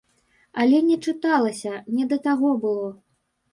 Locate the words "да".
2.17-2.21